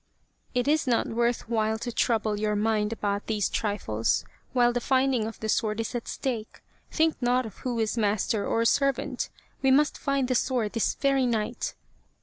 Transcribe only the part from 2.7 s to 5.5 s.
about these trifles while the finding of the